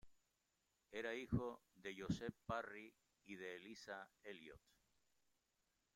Era 0.89 1.13
hijo 1.13 1.61
de 1.75 1.95
Joseph 1.95 2.33
Parry 2.47 2.91
y 3.27 3.35
de 3.35 3.57
Eliza 3.57 4.09
Elliott. 4.23 4.59